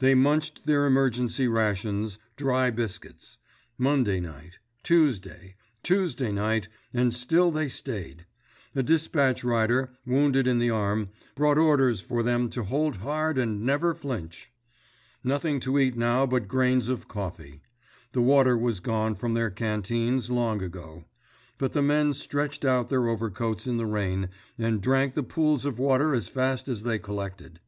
They 0.00 0.16
munched 0.16 0.66
their 0.66 0.84
emergency 0.84 1.46
rations, 1.46 2.18
dry 2.34 2.72
biscuits. 2.72 3.38
Monday 3.78 4.18
night, 4.18 4.58
Tuesday, 4.82 5.54
Tuesday 5.84 6.32
night, 6.32 6.66
and 6.92 7.14
still 7.14 7.52
they 7.52 7.68
stayed. 7.68 8.26
A 8.74 8.82
dispatch 8.82 9.44
rider, 9.44 9.92
wounded 10.04 10.48
in 10.48 10.58
the 10.58 10.70
arm, 10.70 11.10
brought 11.36 11.56
orders 11.56 12.00
for 12.00 12.24
them 12.24 12.50
to 12.50 12.64
hold 12.64 12.96
hard 12.96 13.38
and 13.38 13.62
never 13.62 13.94
flinch. 13.94 14.50
Nothing 15.22 15.60
to 15.60 15.78
eat 15.78 15.96
now 15.96 16.26
but 16.26 16.48
grains 16.48 16.88
of 16.88 17.06
coffee. 17.06 17.62
The 18.10 18.22
water 18.22 18.56
was 18.58 18.80
gone 18.80 19.14
from 19.14 19.34
their 19.34 19.50
canteens, 19.50 20.30
long 20.32 20.62
ago; 20.64 21.04
but 21.58 21.74
the 21.74 21.80
men 21.82 22.12
stretched 22.12 22.64
out 22.64 22.88
their 22.88 23.06
overcoats 23.06 23.68
in 23.68 23.76
the 23.76 23.86
rain, 23.86 24.30
and 24.58 24.82
drank 24.82 25.14
the 25.14 25.22
pools 25.22 25.64
of 25.64 25.78
water 25.78 26.12
as 26.12 26.26
fast 26.26 26.66
as 26.66 26.82
they 26.82 26.98
collected. 26.98 27.60